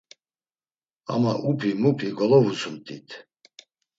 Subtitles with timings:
[1.13, 3.07] Ama upi mupi golovusumt̆it.